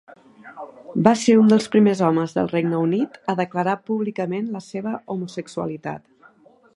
Va 1.07 1.11
ser 1.23 1.35
un 1.41 1.51
dels 1.51 1.67
primers 1.75 1.99
homes 2.07 2.33
del 2.37 2.49
Regne 2.53 2.79
Unit 2.87 3.19
a 3.33 3.37
declarar 3.41 3.77
públicament 3.91 4.51
la 4.57 4.63
seva 4.69 4.95
homosexualitat. 5.17 6.09